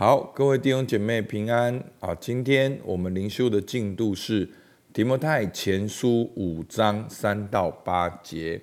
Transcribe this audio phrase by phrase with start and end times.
[0.00, 2.14] 好，各位弟兄姐妹平安啊！
[2.14, 4.48] 今天我们灵修的进度是
[4.92, 8.62] 提摩太前书五章三到八节。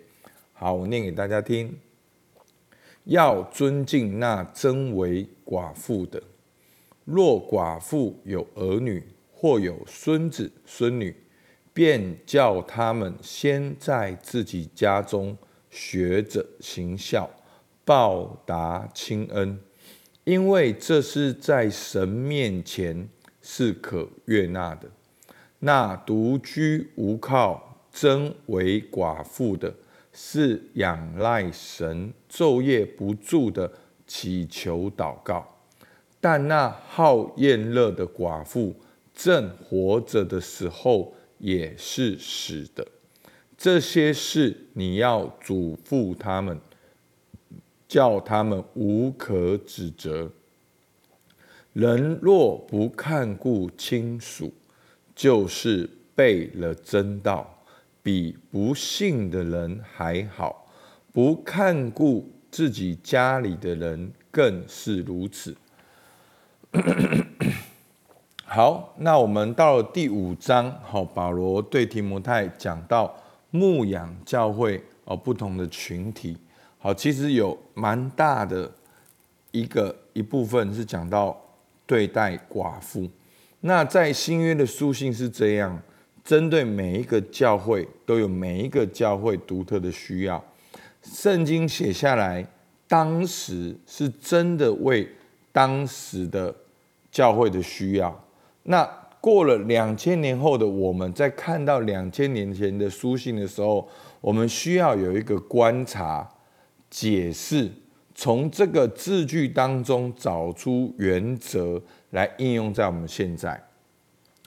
[0.53, 1.77] 好，我念给大家听：
[3.03, 6.23] 要尊敬那真为寡妇的，
[7.03, 11.13] 若寡妇有儿女或有孙子孙女，
[11.73, 15.37] 便叫他们先在自己家中
[15.69, 17.29] 学着行孝，
[17.83, 19.59] 报答亲恩。
[20.25, 23.07] 因为这是在神面前
[23.41, 24.89] 是可悦纳的。
[25.59, 29.73] 那独居无靠、真为寡妇的，
[30.11, 33.71] 是仰赖神，昼夜不住的
[34.05, 35.47] 祈求祷告。
[36.19, 38.75] 但那好厌乐的寡妇，
[39.13, 42.87] 正活着的时候也是死的。
[43.55, 46.59] 这些事你要嘱咐他们。
[47.87, 50.31] 叫他们无可指责。
[51.73, 54.53] 人若不看顾亲属，
[55.13, 57.63] 就是背了真道，
[58.01, 60.67] 比不信的人还好。
[61.11, 65.55] 不看顾自己家里的人，更是如此。
[68.43, 73.13] 好，那我们到了第五章，好，保罗对提摩太讲到
[73.51, 76.37] 牧养教会哦，不同的群体。
[76.85, 78.71] 好，其实有蛮大的
[79.49, 81.35] 一个一部分是讲到
[81.87, 83.09] 对待寡妇。
[83.61, 85.81] 那在新约的书信是这样，
[86.23, 90.43] 针对每一个教会都有每一个教会独特的需要。
[91.01, 92.45] 圣经写下来，
[92.87, 95.09] 当时是真的为
[95.51, 96.53] 当时的
[97.11, 98.23] 教会的需要。
[98.61, 98.87] 那
[99.19, 103.89] 过了两千年后的我们，在看到两千年前的书信的时候，
[104.21, 106.29] 我们需要有一个观察。
[106.95, 107.69] 解释
[108.13, 113.61] 从这个字句当中找出原则来应用在我们现在。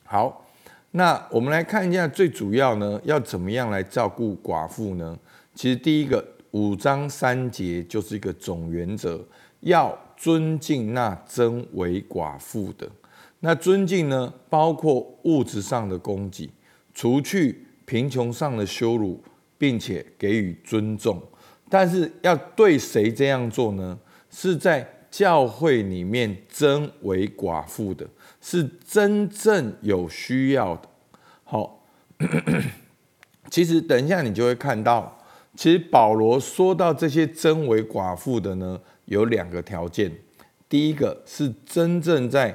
[0.03, 0.47] 好，
[0.93, 5.19] 那我们来看一下最主要呢，要怎么样来照顾寡妇呢？
[5.55, 9.23] 其实第一个五章三节就是一个总原则，
[9.61, 12.91] 要尊敬那真为寡妇的。
[13.41, 16.49] 那尊敬呢，包括物质上的供给，
[16.95, 19.23] 除去贫穷上的羞辱，
[19.59, 21.23] 并且给予尊重。
[21.71, 23.99] 但是要对谁这样做呢？
[24.31, 28.07] 是在教会里面真为寡妇的，
[28.43, 30.89] 是真正有需要的。
[31.45, 31.83] 好，
[33.51, 35.19] 其实等一下你就会看到，
[35.57, 40.13] 其实保罗说到这些真为寡妇的呢，有两个条件。
[40.69, 42.55] 第一个是真正在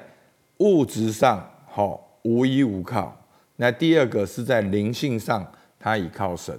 [0.58, 3.26] 物质上好无依无靠，
[3.56, 6.56] 那第二个是在灵性上他倚靠神。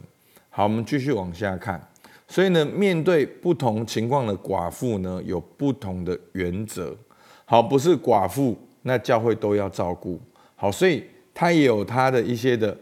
[0.51, 1.89] 好，我们继续往下看。
[2.27, 6.97] 所以呢，面对不同情况的寡妇呢，有不同的原则。
[7.45, 10.19] 好，不是寡妇，那教会都要照顾。
[10.57, 12.77] 好，所以他也有他的一些的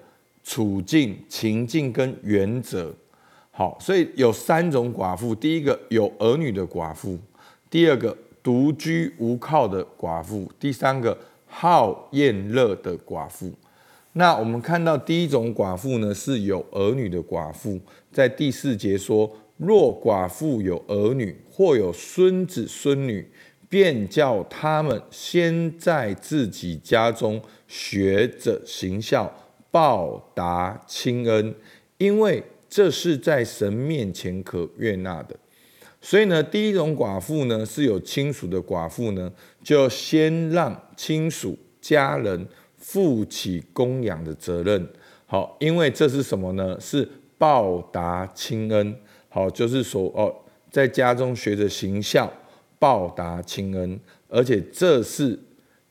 [0.44, 2.94] 处境、情境跟原则。
[3.50, 7.19] 好，所以有三种寡妇：第一个有儿女的寡妇；
[7.69, 13.52] 第二个独居无靠的寡妇；第三个好厌乐的寡妇。
[14.14, 17.80] 那我们看到第一种寡妇呢，是有儿女的寡妇，
[18.12, 23.26] 在第四节说：若寡妇有儿女或有孙子孙女，
[23.70, 29.34] 便叫他们先在自己家中学着行孝，
[29.70, 31.54] 报答亲恩，
[31.96, 35.34] 因为这是在神面前可悦纳的。
[36.02, 39.32] 所以呢，第一种寡妇呢，是有亲属的寡妇呢，
[39.64, 42.46] 就先让亲属家人。
[42.82, 44.88] 负起供养的责任，
[45.25, 46.76] 好，因为这是什么呢？
[46.81, 48.94] 是报答亲恩，
[49.28, 50.34] 好，就是说哦，
[50.69, 52.31] 在家中学着行孝，
[52.81, 53.98] 报答亲恩，
[54.28, 55.38] 而且这是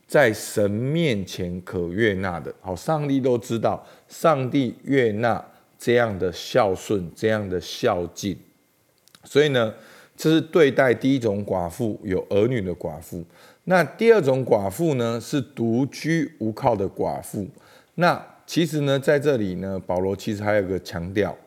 [0.05, 5.43] 在神面前可悦纳的，好，上帝都知道，上帝悦纳
[5.79, 8.37] 这样的孝顺，这样的孝敬，
[9.23, 9.73] 所以呢，
[10.17, 13.23] 这是对待第一种寡妇，有儿女的寡妇。
[13.65, 17.47] 那第二种寡妇呢，是独居无靠的寡妇。
[17.95, 21.37] 那其实呢，在这里呢，保罗其实还有个强调，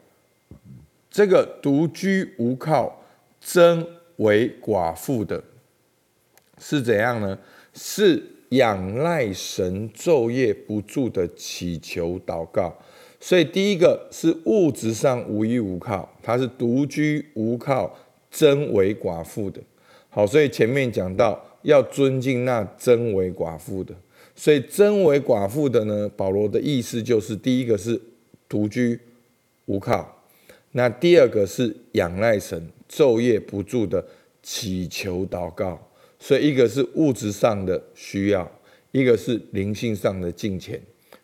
[1.11, 3.03] 这个独居无靠、
[3.41, 3.85] 真
[4.19, 5.43] 为寡妇的，
[6.57, 7.37] 是怎样呢？
[7.75, 12.73] 是仰赖神，昼夜不住的祈求祷告。
[13.19, 17.93] 所以第一个是物质上无依无靠，他是独居无靠、
[18.31, 19.61] 真为寡妇的。
[20.09, 21.45] 好，所以前面讲到。
[21.65, 23.95] 要尊敬那真为寡妇的，
[24.37, 26.09] 所以真为寡妇的呢？
[26.17, 28.01] 保罗的意思就是，第一个是
[28.49, 29.01] 独居
[29.67, 30.23] 无靠，
[30.73, 34.05] 那第二个是仰赖神，昼夜不住的
[34.43, 35.91] 祈求祷告。
[36.21, 38.51] 所以一个是物质上的需要，
[38.93, 40.81] 一个是灵性上的金钱。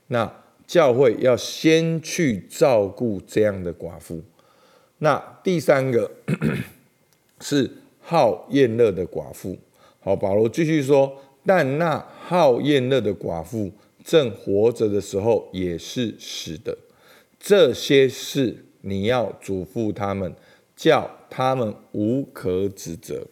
[0.09, 0.31] 那
[0.67, 4.23] 教会要先去照顾这样的寡妇。
[4.99, 6.11] 那第三个
[7.41, 7.71] 是
[8.01, 9.57] 好厌乐的寡妇。
[10.01, 13.71] 好，保罗继续说，但那好厌乐的寡妇
[14.03, 16.77] 正活着的时候也是死的。
[17.39, 20.35] 这些事你要嘱咐他们，
[20.75, 23.27] 叫他们无可指责。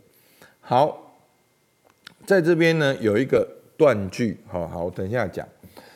[0.61, 1.15] 好，
[2.27, 5.49] 在这边呢有一个断句，好好，我等一下讲。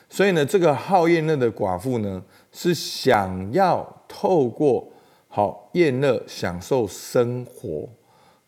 [0.09, 4.91] 所以呢，这个好厌乐的寡妇呢，是想要透过
[5.27, 7.89] 好厌乐享受生活。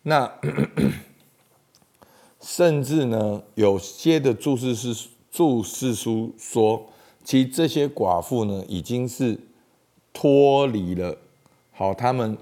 [0.04, 0.32] 那
[2.46, 6.88] 甚至呢，有些的注释是注释书说，
[7.24, 9.40] 其实这些寡妇呢，已经是。
[10.18, 11.18] 脱离了，
[11.74, 12.38] 好，他们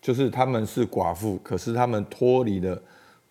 [0.00, 2.80] 就是他们是寡妇，可是他们脱离了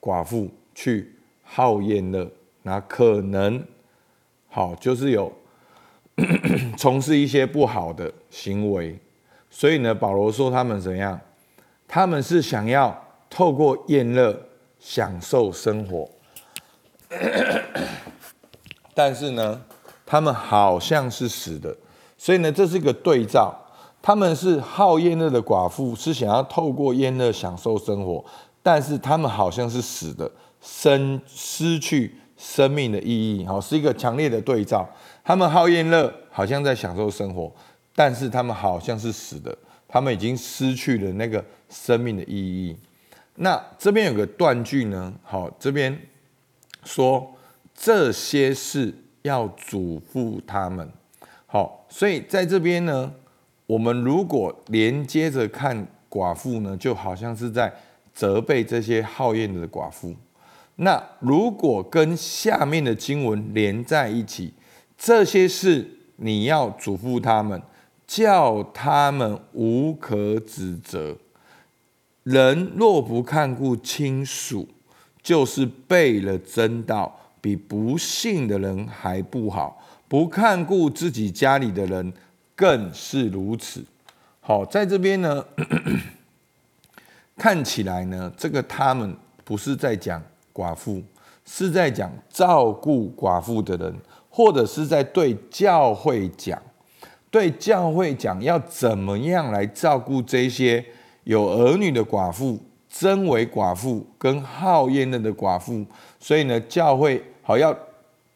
[0.01, 2.29] 寡妇去好厌乐，
[2.63, 3.63] 那可能
[4.49, 5.31] 好就是有
[6.77, 8.99] 从事一些不好的行为，
[9.49, 11.17] 所以呢，保罗说他们怎样？
[11.87, 14.46] 他们是想要透过厌乐
[14.79, 16.09] 享受生活，
[18.93, 19.61] 但是呢，
[20.05, 21.75] 他们好像是死的，
[22.17, 23.63] 所以呢，这是一个对照。
[23.99, 28.23] 他们是好厌乐的寡妇，是想要透过厌乐享受生活，
[28.63, 30.31] 但是他们好像是死的，
[30.61, 34.87] 生失去生命的意义，好是一个强烈的对照。
[35.25, 37.51] 他们好厌乐，好像在享受生活，
[37.93, 39.57] 但是他们好像是死的，
[39.89, 42.77] 他们已经失去了那个生命的意义。
[43.37, 45.97] 那这边有个断句呢，好，这边
[46.83, 47.33] 说
[47.73, 50.87] 这些事要嘱咐他们，
[51.45, 53.11] 好，所以在这边呢。
[53.67, 57.69] 我们如果连接着看寡妇呢，就好像是在
[58.13, 60.15] 责备这些好厌的寡妇。
[60.77, 64.53] 那如果跟下面的经文连在一起，
[64.97, 65.85] 这些事
[66.15, 67.61] 你要嘱咐他们，
[68.07, 71.17] 叫他们无可指责。
[72.27, 74.67] 人若不看顾亲属，
[75.23, 79.81] 就是背了真道，比不信的人还不好。
[80.09, 82.13] 不看顾自己家里的人。
[82.57, 83.85] 更是如此。
[84.41, 85.45] 好，在这边呢，
[87.37, 90.19] 看起来呢，这个他们不是在讲
[90.51, 91.03] 寡妇，
[91.45, 93.95] 是在讲照顾寡妇的人，
[94.31, 96.59] 或者是在对教会讲，
[97.29, 100.83] 对教会讲要怎么样来照顾这些
[101.27, 102.57] 有儿女的寡妇、
[102.89, 105.85] 真为寡妇跟好厌乐的寡妇。
[106.19, 107.77] 所以呢，教会好要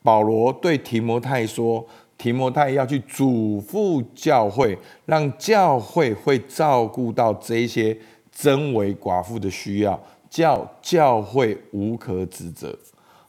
[0.04, 1.88] 保罗对提摩太说。
[2.18, 4.78] 提摩太要去嘱咐教会，
[5.08, 7.98] 让教会会照顾到这些
[8.32, 10.00] 真为寡妇的需要，
[10.30, 12.78] 叫教会无可指责。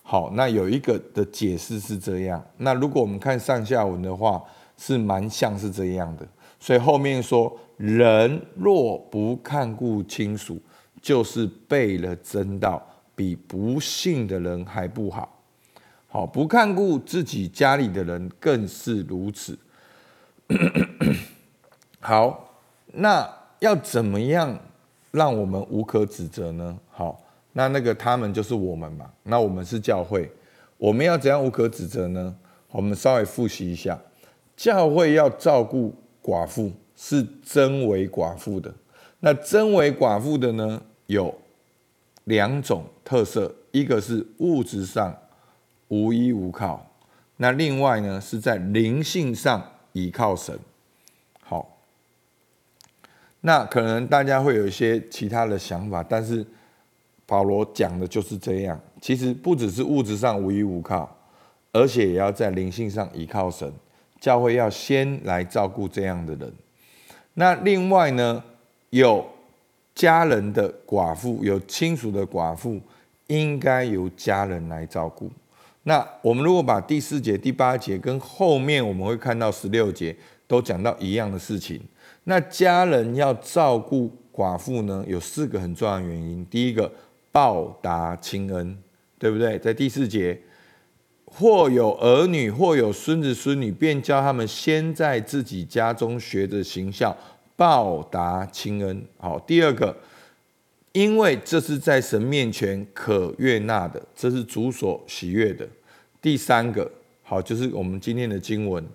[0.02, 2.44] 好，那有一个的解释是这样。
[2.58, 4.42] 那如果我们看上下文的话，
[4.76, 6.28] 是蛮像是这样的。
[6.62, 10.62] 所以后面说，人若不看顾亲属，
[11.00, 12.80] 就是背了真道，
[13.16, 15.42] 比不信的人还不好。
[16.06, 19.58] 好，不看顾自己家里的人更是如此。
[21.98, 22.54] 好，
[22.92, 23.28] 那
[23.58, 24.56] 要怎么样
[25.10, 26.78] 让我们无可指责呢？
[26.92, 27.20] 好，
[27.54, 29.10] 那那个他们就是我们嘛。
[29.24, 30.30] 那我们是教会，
[30.78, 32.32] 我们要怎样无可指责呢？
[32.70, 33.98] 我们稍微复习一下，
[34.56, 35.92] 教会要照顾
[36.22, 38.74] 寡妇，是真为寡妇的。
[39.20, 41.34] 那真为寡妇的呢，有
[42.24, 45.16] 两种特色，一个是物质上。
[45.88, 46.86] 无依无靠，
[47.36, 49.62] 那另外呢是在灵性上
[49.92, 50.58] 依靠神。
[51.42, 51.76] 好，
[53.42, 56.46] 那可能大家会有一些其他的想法，但是
[57.26, 58.80] 保罗讲的就是这样。
[59.02, 61.14] 其实不只是物质上无依无靠，
[61.72, 63.70] 而且也要在灵性上依靠神。
[64.22, 66.52] 教会要先来照顾这样的人。
[67.34, 68.40] 那另外呢，
[68.90, 69.26] 有
[69.96, 72.80] 家人的寡妇，有亲属的寡妇，
[73.26, 75.28] 应该由家人来照顾。
[75.82, 80.14] 那我们如果把第四节、第八节跟后面我们会看到十六节
[80.46, 81.80] 都讲到一样的事情，
[82.22, 86.46] 那家人要照顾寡妇呢，有四个很重要的原因。
[86.46, 86.88] 第一个，
[87.32, 88.78] 报答亲恩，
[89.18, 89.58] 对不对？
[89.58, 90.40] 在第四节，
[91.34, 97.16] 或有儿女，或有孙子孙女，便教他们先在自己家中学着行孝，
[97.56, 99.04] 报答亲恩。
[99.18, 99.96] 好，第二个。
[100.92, 105.66] 因为这是在神面前可悦纳的，这是主所喜悦的。
[106.20, 106.90] 第三个，
[107.22, 108.86] 好，就是我们今天的经文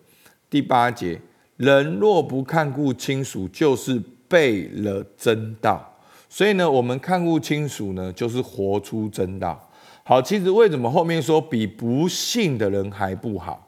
[0.47, 1.19] 第八节：
[1.55, 5.91] 人若不看顾亲属，就是背了真道。
[6.29, 9.66] 所以呢，我们看顾亲属呢，就是活出真道。
[10.07, 13.67] 好，其实为什么后面说比不信的人还不好？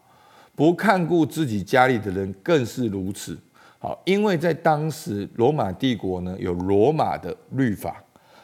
[0.56, 3.38] 不看顾自己家里的人更是如此。
[3.78, 8.02] 好，因为在当时罗马帝国呢，有罗马的律法。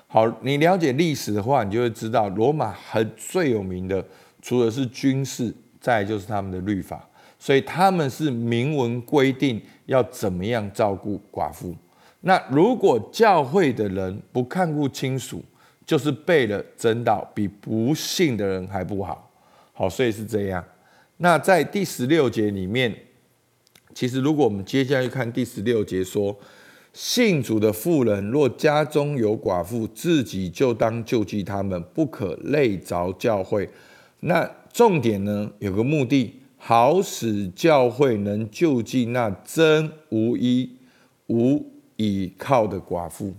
[0.07, 4.05] 好，你了解历史的话，你就会知道罗马很最有名的，
[4.41, 7.01] 除了是军事，再就是他们的律法。
[7.39, 11.73] 所以他们是明文规定要怎么样照顾寡妇。
[12.19, 15.41] 那如果教会的人不看顾亲属，
[15.85, 19.31] 就是背了真道，比不信的人还不好。
[19.73, 20.63] 好，所以是这样。
[21.17, 22.93] 那在第十六节里面，
[23.93, 26.35] 其实如果我们接下去看第十六节说，
[26.91, 33.69] 信主的妇人若家中有寡妇，自己就当救济他们，不可累着教会。
[34.21, 40.69] 那重点呢，有个目的，好使教会能救济那真无依
[41.27, 41.65] 无
[41.97, 43.33] 倚靠的寡妇。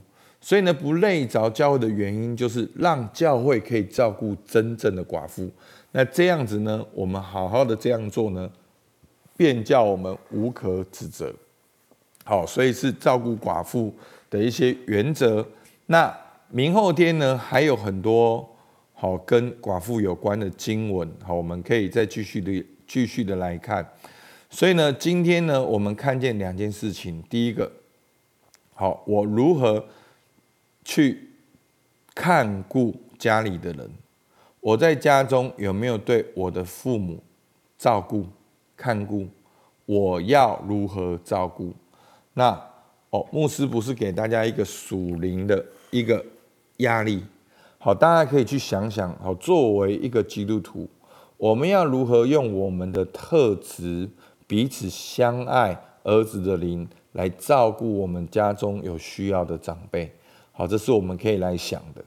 [0.47, 5.51] 所以呢，不累着教会的原因，就是让教会可以照顾真正的寡妇。
[5.91, 8.49] 那这样子呢，我们好好的这样做呢，
[9.37, 11.35] 便叫我们无可指责。
[12.25, 13.93] 好，所以是照顾寡妇
[14.31, 15.45] 的一些原则。
[15.87, 16.17] 那
[16.49, 18.49] 明后天呢，还有很多
[18.95, 21.11] 好跟寡妇有关的经文。
[21.25, 23.85] 好，我们可以再继续的继续的来看。
[24.49, 27.21] 所以呢，今天呢，我们看见两件事情。
[27.29, 27.69] 第一个，
[28.75, 29.85] 好，我如何？
[30.87, 31.31] 去
[32.15, 33.91] 看顾家里的人，
[34.61, 37.21] 我在家中有没有对我的父母
[37.77, 38.25] 照顾、
[38.77, 39.27] 看顾？
[39.85, 41.75] 我要如何照顾？
[42.35, 42.51] 那
[43.11, 46.25] 哦，牧师不是给大家一个属灵的一个
[46.77, 47.25] 压力，
[47.79, 50.89] 好，大家可以去想想，好，作为一个基督徒，
[51.37, 54.09] 我们要如何用我们的特质，
[54.47, 60.13] 彼此相爱，儿子的灵来照顾我们家中有需要的长辈。
[60.59, 62.03] 好，这是我们可以来想的。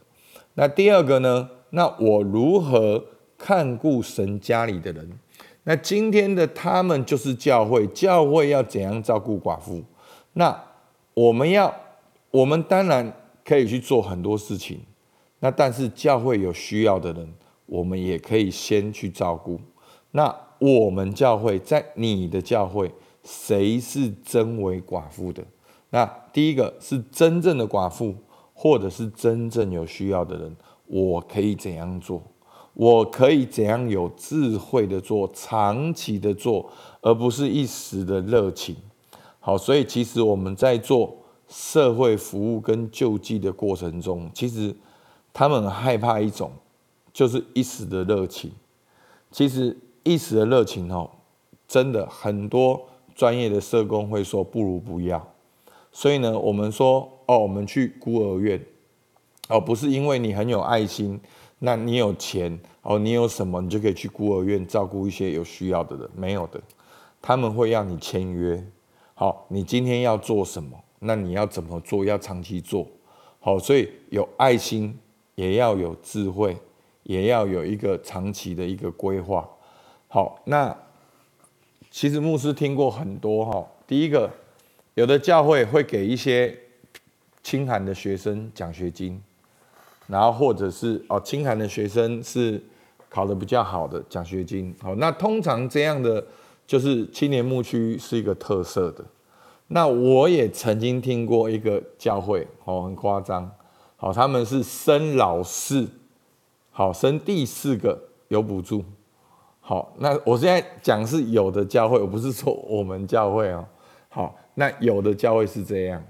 [0.55, 1.47] 那第二个呢？
[1.69, 3.05] 那我如何
[3.37, 5.07] 看顾神家里的人？
[5.65, 9.83] 那今天的他们就是教会，教会要怎样照顾寡妇？
[10.33, 10.63] 那
[11.13, 11.71] 我们要，
[12.31, 13.13] 我们当然
[13.45, 14.79] 可以去做很多事情。
[15.41, 17.31] 那但是教会有需要的人，
[17.67, 19.61] 我们也可以先去照顾。
[20.09, 22.91] 那我们教会在你的教会，
[23.23, 25.43] 谁是真为寡妇的？
[25.91, 26.03] 那
[26.33, 28.15] 第一个是真正的寡妇。
[28.61, 30.53] 或者是真正有需要的人，
[30.85, 32.21] 我可以怎样做？
[32.73, 38.75] 我可以怎样有智慧的做，长期的做，而不是一时的热情。
[39.39, 41.15] 好，所以其实我们在做
[41.47, 44.75] 社会服务跟救济的过程中，其实
[45.31, 46.51] 他们害怕一种，
[47.13, 48.51] 就是一时的热情。
[49.31, 51.09] 其实一时的热情哦，
[51.65, 52.81] 真的很多
[53.15, 55.25] 专业的社工会说不如不要。
[55.99, 57.11] 所以呢，我们说。
[57.29, 58.59] 哦，我们去孤儿院，
[59.49, 61.19] 哦，不是因为你很有爱心，
[61.59, 66.59] 那你有钱，哦，你有什么，你就可以去孤儿院照顾一些有需要的人，没有的，
[67.21, 68.65] 他们会要你签约，
[69.13, 72.87] 好，你今天要做什么，那你要怎么做，要长期做，
[73.39, 74.97] 好，所以有爱心，
[75.35, 76.57] 也要有智慧，
[77.03, 79.47] 也要有一个长期的一个规划，
[80.07, 80.75] 好，那
[81.91, 84.31] 其实牧师听过很多哈，第一个，
[84.93, 86.57] 有的教会会给一些。
[87.41, 89.19] 清寒的学生奖学金，
[90.07, 92.61] 然后或者是哦，清寒的学生是
[93.07, 94.75] 考的比较好的奖学金。
[94.79, 96.23] 好，那通常这样的
[96.67, 99.03] 就是青年牧区是一个特色的。
[99.67, 103.49] 那我也曾经听过一个教会，哦，很夸张，
[103.95, 105.87] 好，他们是升老四，
[106.71, 108.83] 好，升第四个有补助。
[109.61, 113.65] 好，那我现在讲是有的教会，我不是说我们教会哦。
[114.09, 116.03] 好，那有的教会是这样。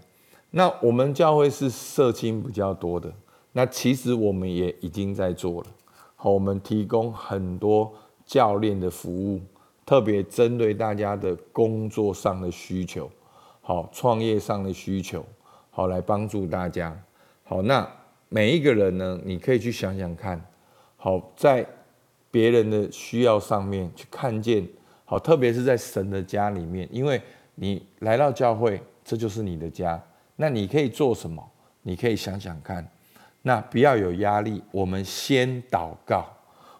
[0.51, 3.13] 那我们教会是社青比较多的，
[3.51, 5.67] 那其实我们也已经在做了。
[6.15, 7.93] 好，我们提供很多
[8.25, 9.41] 教练的服务，
[9.85, 13.09] 特别针对大家的工作上的需求，
[13.61, 15.23] 好，创业上的需求，
[15.69, 16.99] 好，来帮助大家。
[17.43, 17.87] 好，那
[18.27, 20.43] 每一个人呢，你可以去想想看，
[20.97, 21.65] 好，在
[22.31, 24.67] 别人的需要上面去看见，
[25.05, 27.21] 好，特别是在神的家里面，因为
[27.61, 30.01] 你来到教会，这就是你的家。
[30.37, 31.45] 那你可以做什么？
[31.81, 32.89] 你可以想想看。
[33.41, 36.25] 那不要有压力，我们先祷告，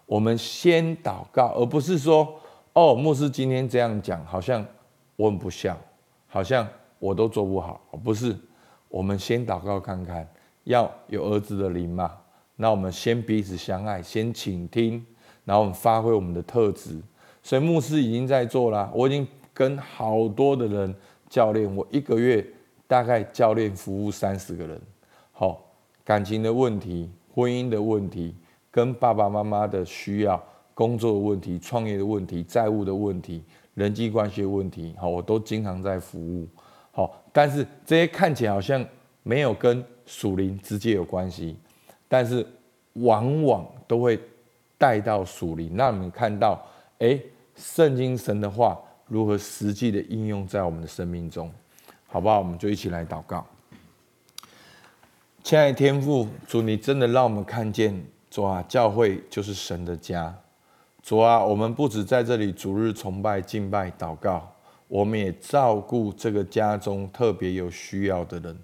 [0.05, 2.39] 我们先祷告，而不是说，
[2.71, 4.65] 哦，牧师今天这样讲，好像
[5.17, 5.77] 我很不孝，
[6.27, 6.65] 好像
[6.97, 7.81] 我都做不好。
[8.01, 8.33] 不是，
[8.87, 10.25] 我们先祷告看看，
[10.63, 12.15] 要有儿子的灵嘛。
[12.55, 15.05] 那我们先彼此相爱，先倾听，
[15.43, 17.01] 然后我们发挥我们的特质。
[17.43, 19.27] 所以牧师已经在做了，我已经
[19.59, 20.95] 跟好多的人
[21.27, 22.45] 教练，我一个月。
[22.87, 24.81] 大概教练服务三十个人，
[25.31, 25.63] 好，
[26.03, 28.33] 感情的问题、婚姻的问题、
[28.71, 33.43] 跟爸爸妈妈的需要、工作的问题、创业的问题、债务的问题、
[33.75, 36.47] 人际关系的问题，好，我都经常在服务。
[36.89, 38.83] 好，但是这些看起来好像
[39.21, 41.55] 没有跟属灵直接有关系，
[42.07, 42.43] 但是
[42.93, 44.19] 往往都会
[44.79, 46.59] 带到属灵，让你们看到，
[46.97, 47.19] 哎，
[47.55, 51.51] 圣经神的话如何实际的应用在我们的生命中，
[52.07, 52.37] 好不好？
[52.37, 53.45] 我们就一起来祷告。
[55.43, 60.33] 亲爱的天父，主，你真的让我们看见，主啊，教会就是神的家。
[61.01, 64.53] 主啊，我们不止在这里逐日崇拜、敬拜、祷告，
[64.87, 68.55] 我们也照顾这个家中特别有需要的人。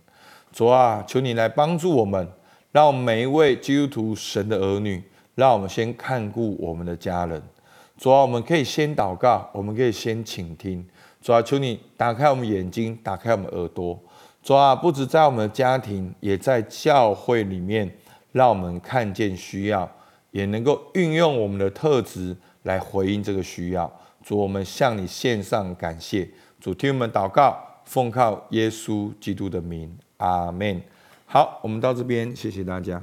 [0.52, 2.30] 主啊，求你来帮助我们，
[2.72, 5.02] 让每一位基督徒神的儿女，
[5.34, 7.42] 让我们先看顾我们的家人。
[7.98, 10.86] 主啊，我们可以先祷告，我们可以先倾听。
[11.22, 14.00] 主啊，求你打开我们眼睛，打开我们耳朵。
[14.44, 17.90] 主啊，不止在我们的家庭，也在教会里面，
[18.32, 19.90] 让我们看见需要，
[20.32, 23.92] 也能够运用我们的特质来回应这个需要。
[24.24, 26.30] 主，我们向你献上感谢。
[26.60, 30.82] 主，听我们祷告，奉靠耶稣基督的名，阿门。
[31.26, 33.02] 好，我们到这边，谢谢大家。